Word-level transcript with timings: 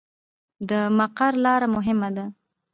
د 0.69 0.71
مقر 0.97 1.33
لاره 1.45 1.67
مهمه 1.75 2.09
ده 2.15 2.25